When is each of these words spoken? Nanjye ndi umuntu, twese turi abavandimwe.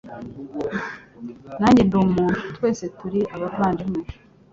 Nanjye 1.59 1.81
ndi 1.85 1.95
umuntu, 2.05 2.41
twese 2.55 2.85
turi 2.97 3.21
abavandimwe. 3.35 4.01